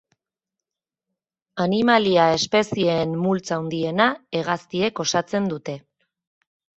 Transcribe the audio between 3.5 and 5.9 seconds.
handiena hegaztiek osatzen dute.